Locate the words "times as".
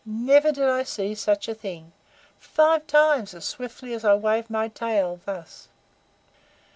2.87-3.45